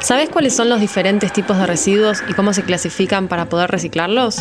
¿Sabes 0.00 0.30
cuáles 0.30 0.54
son 0.54 0.68
los 0.68 0.80
diferentes 0.80 1.32
tipos 1.32 1.58
de 1.58 1.66
residuos 1.66 2.22
y 2.28 2.34
cómo 2.34 2.52
se 2.52 2.62
clasifican 2.62 3.28
para 3.28 3.48
poder 3.48 3.70
reciclarlos? 3.70 4.38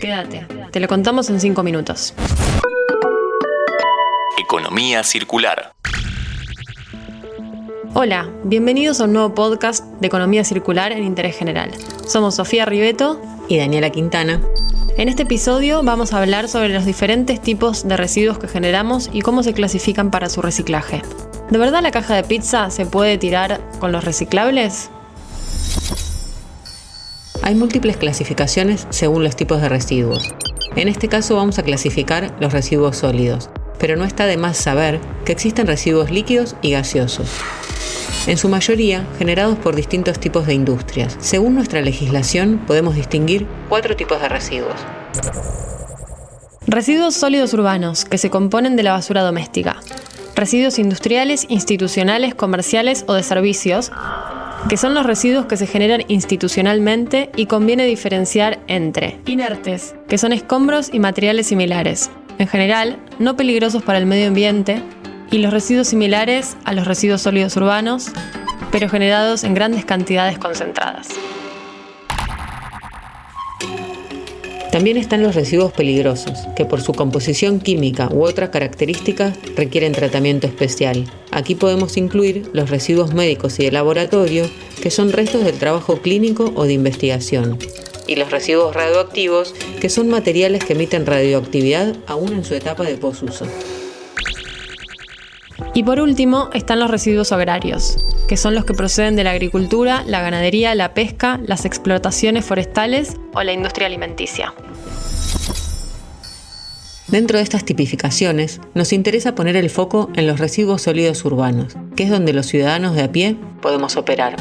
Quédate, 0.00 0.46
te 0.70 0.80
lo 0.80 0.88
contamos 0.88 1.30
en 1.30 1.40
5 1.40 1.62
minutos. 1.62 2.14
Economía 4.38 5.02
circular. 5.02 5.72
Hola, 7.94 8.30
bienvenidos 8.44 9.00
a 9.00 9.04
un 9.04 9.12
nuevo 9.12 9.34
podcast 9.34 9.84
de 10.00 10.06
Economía 10.06 10.44
Circular 10.44 10.92
en 10.92 11.04
Interés 11.04 11.36
General. 11.36 11.70
Somos 12.06 12.36
Sofía 12.36 12.64
Ribeto 12.64 13.20
y 13.48 13.58
Daniela 13.58 13.90
Quintana. 13.90 14.40
En 14.96 15.08
este 15.08 15.22
episodio 15.22 15.82
vamos 15.82 16.12
a 16.12 16.18
hablar 16.18 16.48
sobre 16.48 16.68
los 16.68 16.84
diferentes 16.84 17.40
tipos 17.40 17.86
de 17.86 17.96
residuos 17.96 18.38
que 18.38 18.48
generamos 18.48 19.10
y 19.12 19.20
cómo 19.22 19.42
se 19.42 19.52
clasifican 19.52 20.10
para 20.10 20.28
su 20.28 20.42
reciclaje. 20.42 21.02
¿De 21.52 21.58
verdad 21.58 21.82
la 21.82 21.90
caja 21.90 22.14
de 22.14 22.24
pizza 22.24 22.70
se 22.70 22.86
puede 22.86 23.18
tirar 23.18 23.60
con 23.78 23.92
los 23.92 24.04
reciclables? 24.04 24.88
Hay 27.42 27.54
múltiples 27.54 27.98
clasificaciones 27.98 28.86
según 28.88 29.22
los 29.22 29.36
tipos 29.36 29.60
de 29.60 29.68
residuos. 29.68 30.34
En 30.76 30.88
este 30.88 31.08
caso 31.08 31.36
vamos 31.36 31.58
a 31.58 31.62
clasificar 31.62 32.34
los 32.40 32.54
residuos 32.54 32.96
sólidos, 32.96 33.50
pero 33.78 33.96
no 33.96 34.06
está 34.06 34.24
de 34.24 34.38
más 34.38 34.56
saber 34.56 34.98
que 35.26 35.32
existen 35.32 35.66
residuos 35.66 36.10
líquidos 36.10 36.56
y 36.62 36.70
gaseosos. 36.70 37.28
En 38.26 38.38
su 38.38 38.48
mayoría 38.48 39.04
generados 39.18 39.58
por 39.58 39.76
distintos 39.76 40.18
tipos 40.18 40.46
de 40.46 40.54
industrias. 40.54 41.18
Según 41.20 41.54
nuestra 41.54 41.82
legislación 41.82 42.62
podemos 42.66 42.94
distinguir 42.94 43.46
cuatro 43.68 43.94
tipos 43.94 44.22
de 44.22 44.30
residuos. 44.30 44.80
Residuos 46.66 47.14
sólidos 47.14 47.52
urbanos, 47.52 48.06
que 48.06 48.16
se 48.16 48.30
componen 48.30 48.74
de 48.74 48.84
la 48.84 48.92
basura 48.92 49.20
doméstica 49.20 49.76
residuos 50.34 50.78
industriales, 50.78 51.46
institucionales, 51.48 52.34
comerciales 52.34 53.04
o 53.06 53.14
de 53.14 53.22
servicios, 53.22 53.92
que 54.68 54.76
son 54.76 54.94
los 54.94 55.06
residuos 55.06 55.46
que 55.46 55.56
se 55.56 55.66
generan 55.66 56.04
institucionalmente 56.08 57.30
y 57.36 57.46
conviene 57.46 57.84
diferenciar 57.84 58.60
entre 58.68 59.18
inertes, 59.26 59.94
que 60.08 60.18
son 60.18 60.32
escombros 60.32 60.90
y 60.92 60.98
materiales 60.98 61.48
similares, 61.48 62.10
en 62.38 62.48
general 62.48 62.98
no 63.18 63.36
peligrosos 63.36 63.82
para 63.82 63.98
el 63.98 64.06
medio 64.06 64.28
ambiente, 64.28 64.82
y 65.30 65.38
los 65.38 65.52
residuos 65.52 65.88
similares 65.88 66.56
a 66.64 66.74
los 66.74 66.86
residuos 66.86 67.22
sólidos 67.22 67.56
urbanos, 67.56 68.12
pero 68.70 68.88
generados 68.88 69.44
en 69.44 69.54
grandes 69.54 69.84
cantidades 69.84 70.38
concentradas. 70.38 71.08
También 74.72 74.96
están 74.96 75.22
los 75.22 75.34
residuos 75.34 75.70
peligrosos, 75.70 76.32
que 76.56 76.64
por 76.64 76.80
su 76.80 76.94
composición 76.94 77.60
química 77.60 78.08
u 78.10 78.24
otras 78.24 78.48
características 78.48 79.36
requieren 79.54 79.92
tratamiento 79.92 80.46
especial. 80.46 81.04
Aquí 81.30 81.54
podemos 81.54 81.98
incluir 81.98 82.48
los 82.54 82.70
residuos 82.70 83.12
médicos 83.12 83.60
y 83.60 83.64
de 83.64 83.70
laboratorio, 83.70 84.48
que 84.82 84.90
son 84.90 85.12
restos 85.12 85.44
del 85.44 85.58
trabajo 85.58 86.00
clínico 86.00 86.54
o 86.56 86.64
de 86.64 86.72
investigación. 86.72 87.58
Y 88.06 88.16
los 88.16 88.30
residuos 88.30 88.74
radioactivos, 88.74 89.54
que 89.78 89.90
son 89.90 90.08
materiales 90.08 90.64
que 90.64 90.72
emiten 90.72 91.04
radioactividad 91.04 91.94
aún 92.06 92.32
en 92.32 92.42
su 92.42 92.54
etapa 92.54 92.84
de 92.84 92.96
posuso. 92.96 93.46
Y 95.74 95.84
por 95.84 96.00
último 96.00 96.50
están 96.52 96.80
los 96.80 96.90
residuos 96.90 97.32
agrarios, 97.32 97.96
que 98.28 98.36
son 98.36 98.54
los 98.54 98.66
que 98.66 98.74
proceden 98.74 99.16
de 99.16 99.24
la 99.24 99.30
agricultura, 99.30 100.04
la 100.06 100.20
ganadería, 100.20 100.74
la 100.74 100.92
pesca, 100.92 101.40
las 101.46 101.64
explotaciones 101.64 102.44
forestales 102.44 103.16
o 103.32 103.42
la 103.42 103.52
industria 103.52 103.86
alimenticia. 103.86 104.52
Dentro 107.08 107.38
de 107.38 107.42
estas 107.42 107.64
tipificaciones, 107.64 108.60
nos 108.74 108.92
interesa 108.92 109.34
poner 109.34 109.56
el 109.56 109.70
foco 109.70 110.10
en 110.14 110.26
los 110.26 110.38
residuos 110.40 110.82
sólidos 110.82 111.24
urbanos, 111.24 111.76
que 111.96 112.04
es 112.04 112.10
donde 112.10 112.32
los 112.32 112.46
ciudadanos 112.46 112.94
de 112.94 113.02
a 113.02 113.12
pie 113.12 113.36
podemos 113.60 113.96
operar. 113.96 114.36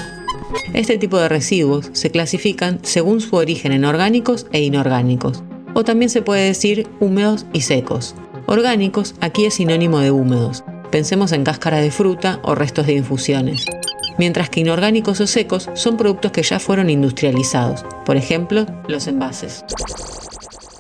Este 0.73 0.97
tipo 0.97 1.17
de 1.17 1.29
residuos 1.29 1.89
se 1.93 2.11
clasifican 2.11 2.79
según 2.83 3.21
su 3.21 3.37
origen 3.37 3.71
en 3.71 3.85
orgánicos 3.85 4.47
e 4.51 4.61
inorgánicos, 4.61 5.43
o 5.73 5.83
también 5.85 6.09
se 6.09 6.21
puede 6.21 6.45
decir 6.45 6.87
húmedos 6.99 7.45
y 7.53 7.61
secos. 7.61 8.15
Orgánicos 8.47 9.15
aquí 9.21 9.45
es 9.45 9.53
sinónimo 9.55 9.99
de 9.99 10.11
húmedos, 10.11 10.63
Pensemos 10.91 11.31
en 11.31 11.45
cáscara 11.45 11.77
de 11.77 11.89
fruta 11.89 12.39
o 12.43 12.53
restos 12.53 12.85
de 12.85 12.93
infusiones. 12.93 13.65
Mientras 14.17 14.49
que 14.49 14.59
inorgánicos 14.59 15.21
o 15.21 15.27
secos 15.27 15.69
son 15.73 15.95
productos 15.95 16.33
que 16.33 16.43
ya 16.43 16.59
fueron 16.59 16.89
industrializados, 16.89 17.85
por 18.05 18.17
ejemplo, 18.17 18.65
los 18.87 19.07
envases. 19.07 19.63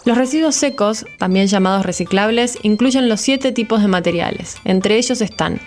Los 0.03 0.17
residuos 0.17 0.55
secos, 0.55 1.05
también 1.17 1.47
llamados 1.47 1.85
reciclables, 1.85 2.57
incluyen 2.61 3.07
los 3.07 3.21
siete 3.21 3.53
tipos 3.53 3.81
de 3.81 3.87
materiales. 3.87 4.57
Entre 4.65 4.97
ellos 4.97 5.21
están 5.21 5.61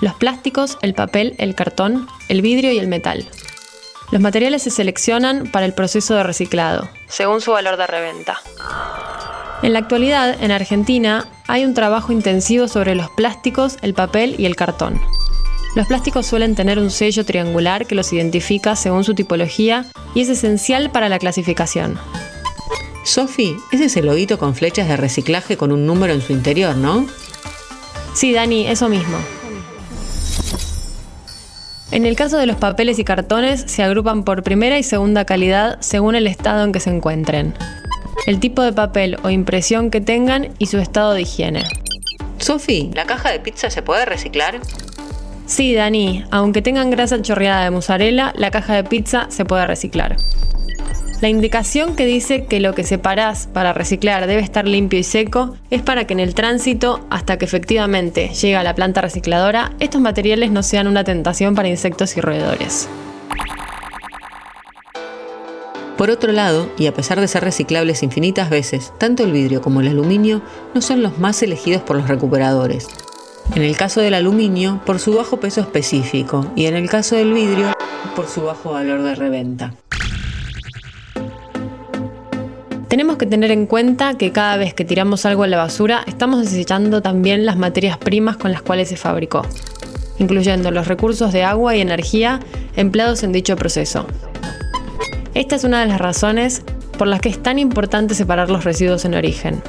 los 0.00 0.14
plásticos, 0.14 0.78
el 0.80 0.94
papel, 0.94 1.34
el 1.36 1.54
cartón, 1.54 2.08
el 2.28 2.40
vidrio 2.40 2.72
y 2.72 2.78
el 2.78 2.88
metal. 2.88 3.26
Los 4.10 4.22
materiales 4.22 4.62
se 4.62 4.70
seleccionan 4.70 5.50
para 5.52 5.66
el 5.66 5.74
proceso 5.74 6.14
de 6.14 6.22
reciclado, 6.22 6.88
según 7.06 7.42
su 7.42 7.52
valor 7.52 7.76
de 7.76 7.86
reventa. 7.86 8.40
En 9.62 9.74
la 9.74 9.80
actualidad, 9.80 10.42
en 10.42 10.52
Argentina, 10.52 11.26
hay 11.46 11.66
un 11.66 11.74
trabajo 11.74 12.12
intensivo 12.12 12.66
sobre 12.66 12.94
los 12.94 13.10
plásticos, 13.10 13.76
el 13.82 13.92
papel 13.92 14.34
y 14.38 14.46
el 14.46 14.56
cartón. 14.56 14.98
Los 15.74 15.86
plásticos 15.86 16.26
suelen 16.26 16.54
tener 16.54 16.78
un 16.78 16.90
sello 16.90 17.26
triangular 17.26 17.86
que 17.86 17.94
los 17.94 18.10
identifica 18.12 18.74
según 18.74 19.04
su 19.04 19.14
tipología 19.14 19.84
y 20.14 20.22
es 20.22 20.30
esencial 20.30 20.90
para 20.90 21.10
la 21.10 21.18
clasificación. 21.18 21.98
Sofi, 23.04 23.54
ese 23.70 23.84
es 23.84 23.96
el 23.98 24.06
loguito 24.06 24.38
con 24.38 24.54
flechas 24.54 24.88
de 24.88 24.96
reciclaje 24.96 25.58
con 25.58 25.72
un 25.72 25.84
número 25.84 26.14
en 26.14 26.22
su 26.22 26.32
interior, 26.32 26.74
¿no? 26.74 27.06
Sí, 28.14 28.32
Dani, 28.32 28.66
eso 28.66 28.88
mismo. 28.88 29.18
En 31.90 32.06
el 32.06 32.16
caso 32.16 32.38
de 32.38 32.46
los 32.46 32.56
papeles 32.56 32.98
y 32.98 33.04
cartones, 33.04 33.64
se 33.66 33.82
agrupan 33.82 34.24
por 34.24 34.42
primera 34.42 34.78
y 34.78 34.82
segunda 34.82 35.26
calidad 35.26 35.76
según 35.80 36.14
el 36.14 36.26
estado 36.26 36.64
en 36.64 36.72
que 36.72 36.80
se 36.80 36.90
encuentren 36.90 37.54
el 38.26 38.40
tipo 38.40 38.62
de 38.62 38.72
papel 38.72 39.16
o 39.22 39.30
impresión 39.30 39.90
que 39.90 40.00
tengan 40.00 40.48
y 40.58 40.66
su 40.66 40.78
estado 40.78 41.14
de 41.14 41.22
higiene. 41.22 41.64
Sofi, 42.38 42.90
¿la 42.94 43.04
caja 43.04 43.30
de 43.30 43.40
pizza 43.40 43.70
se 43.70 43.82
puede 43.82 44.04
reciclar? 44.04 44.60
Sí, 45.46 45.74
Dani, 45.74 46.24
aunque 46.30 46.62
tengan 46.62 46.90
grasa 46.90 47.20
chorreada 47.20 47.64
de 47.64 47.70
mozzarella, 47.70 48.32
la 48.36 48.50
caja 48.50 48.74
de 48.74 48.84
pizza 48.84 49.26
se 49.30 49.44
puede 49.44 49.66
reciclar. 49.66 50.16
La 51.20 51.28
indicación 51.28 51.96
que 51.96 52.06
dice 52.06 52.46
que 52.46 52.60
lo 52.60 52.72
que 52.72 52.82
separás 52.82 53.46
para 53.46 53.74
reciclar 53.74 54.26
debe 54.26 54.40
estar 54.40 54.66
limpio 54.66 54.98
y 54.98 55.02
seco 55.02 55.54
es 55.70 55.82
para 55.82 56.06
que 56.06 56.14
en 56.14 56.20
el 56.20 56.34
tránsito, 56.34 57.04
hasta 57.10 57.36
que 57.36 57.44
efectivamente 57.44 58.28
llegue 58.28 58.56
a 58.56 58.62
la 58.62 58.74
planta 58.74 59.02
recicladora, 59.02 59.72
estos 59.80 60.00
materiales 60.00 60.50
no 60.50 60.62
sean 60.62 60.86
una 60.86 61.04
tentación 61.04 61.54
para 61.54 61.68
insectos 61.68 62.16
y 62.16 62.22
roedores. 62.22 62.88
Por 66.00 66.08
otro 66.08 66.32
lado, 66.32 66.66
y 66.78 66.86
a 66.86 66.94
pesar 66.94 67.20
de 67.20 67.28
ser 67.28 67.44
reciclables 67.44 68.02
infinitas 68.02 68.48
veces, 68.48 68.90
tanto 68.96 69.22
el 69.22 69.32
vidrio 69.32 69.60
como 69.60 69.82
el 69.82 69.88
aluminio 69.88 70.40
no 70.72 70.80
son 70.80 71.02
los 71.02 71.18
más 71.18 71.42
elegidos 71.42 71.82
por 71.82 71.94
los 71.94 72.08
recuperadores. 72.08 72.88
En 73.54 73.60
el 73.60 73.76
caso 73.76 74.00
del 74.00 74.14
aluminio, 74.14 74.80
por 74.86 74.98
su 74.98 75.12
bajo 75.12 75.40
peso 75.40 75.60
específico, 75.60 76.50
y 76.56 76.64
en 76.64 76.74
el 76.74 76.88
caso 76.88 77.16
del 77.16 77.34
vidrio, 77.34 77.74
por 78.16 78.28
su 78.28 78.40
bajo 78.40 78.72
valor 78.72 79.02
de 79.02 79.14
reventa. 79.14 79.74
Tenemos 82.88 83.18
que 83.18 83.26
tener 83.26 83.50
en 83.50 83.66
cuenta 83.66 84.14
que 84.14 84.32
cada 84.32 84.56
vez 84.56 84.72
que 84.72 84.86
tiramos 84.86 85.26
algo 85.26 85.42
a 85.42 85.48
la 85.48 85.58
basura, 85.58 86.02
estamos 86.06 86.40
desechando 86.40 87.02
también 87.02 87.44
las 87.44 87.58
materias 87.58 87.98
primas 87.98 88.38
con 88.38 88.52
las 88.52 88.62
cuales 88.62 88.88
se 88.88 88.96
fabricó, 88.96 89.42
incluyendo 90.18 90.70
los 90.70 90.88
recursos 90.88 91.30
de 91.34 91.44
agua 91.44 91.76
y 91.76 91.82
energía 91.82 92.40
empleados 92.74 93.22
en 93.22 93.32
dicho 93.32 93.54
proceso, 93.54 94.06
esta 95.34 95.56
es 95.56 95.64
una 95.64 95.80
de 95.80 95.86
las 95.86 96.00
razones 96.00 96.62
por 96.98 97.06
las 97.06 97.20
que 97.20 97.28
es 97.28 97.42
tan 97.42 97.58
importante 97.58 98.14
separar 98.14 98.50
los 98.50 98.64
residuos 98.64 99.04
en 99.04 99.14
origen. 99.14 99.62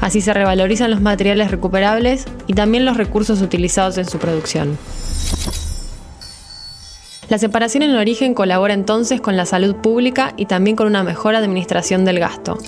Así 0.00 0.20
se 0.20 0.32
revalorizan 0.32 0.90
los 0.90 1.00
materiales 1.00 1.50
recuperables 1.50 2.26
y 2.46 2.54
también 2.54 2.84
los 2.84 2.96
recursos 2.96 3.42
utilizados 3.42 3.98
en 3.98 4.04
su 4.04 4.18
producción. 4.18 4.78
La 7.28 7.38
separación 7.38 7.82
en 7.82 7.96
origen 7.96 8.34
colabora 8.34 8.74
entonces 8.74 9.20
con 9.20 9.36
la 9.36 9.46
salud 9.46 9.76
pública 9.76 10.34
y 10.36 10.46
también 10.46 10.76
con 10.76 10.86
una 10.86 11.02
mejor 11.02 11.34
administración 11.34 12.04
del 12.04 12.20
gasto, 12.20 12.58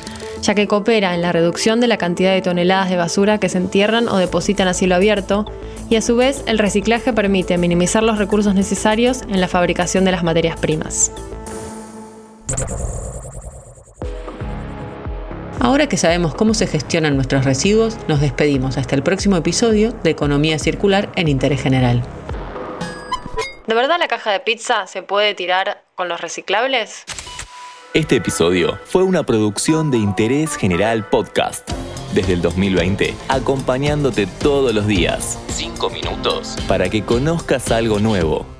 ya 0.40 0.54
que 0.54 0.66
coopera 0.66 1.14
en 1.14 1.20
la 1.20 1.30
reducción 1.30 1.78
de 1.78 1.88
la 1.88 1.98
cantidad 1.98 2.32
de 2.32 2.40
toneladas 2.40 2.88
de 2.88 2.96
basura 2.96 3.38
que 3.38 3.50
se 3.50 3.58
entierran 3.58 4.08
o 4.08 4.16
depositan 4.16 4.66
a 4.66 4.74
cielo 4.74 4.94
abierto, 4.94 5.44
y 5.90 5.96
a 5.96 6.02
su 6.02 6.16
vez 6.16 6.42
el 6.46 6.58
reciclaje 6.58 7.12
permite 7.12 7.58
minimizar 7.58 8.02
los 8.02 8.18
recursos 8.18 8.54
necesarios 8.54 9.22
en 9.28 9.40
la 9.40 9.48
fabricación 9.48 10.04
de 10.04 10.12
las 10.12 10.24
materias 10.24 10.56
primas. 10.56 11.12
Ahora 15.60 15.88
que 15.88 15.96
sabemos 15.96 16.34
cómo 16.34 16.54
se 16.54 16.66
gestionan 16.66 17.16
nuestros 17.16 17.44
residuos, 17.44 17.96
nos 18.08 18.20
despedimos 18.20 18.78
hasta 18.78 18.94
el 18.94 19.02
próximo 19.02 19.36
episodio 19.36 19.92
de 20.04 20.10
Economía 20.10 20.58
Circular 20.58 21.10
en 21.16 21.28
Interés 21.28 21.60
General. 21.60 22.02
¿De 23.66 23.74
verdad 23.74 23.96
la 23.98 24.06
caja 24.06 24.30
de 24.30 24.40
pizza 24.40 24.86
se 24.86 25.02
puede 25.02 25.34
tirar 25.34 25.82
con 25.96 26.08
los 26.08 26.20
reciclables? 26.20 27.04
Este 27.94 28.16
episodio 28.16 28.78
fue 28.84 29.02
una 29.02 29.24
producción 29.24 29.90
de 29.90 29.96
Interés 29.98 30.56
General 30.56 31.04
Podcast. 31.08 31.68
Desde 32.14 32.34
el 32.34 32.42
2020, 32.42 33.14
acompañándote 33.28 34.26
todos 34.26 34.72
los 34.72 34.86
días. 34.86 35.38
Cinco 35.48 35.90
minutos. 35.90 36.56
Para 36.68 36.88
que 36.88 37.02
conozcas 37.04 37.72
algo 37.72 37.98
nuevo. 37.98 38.55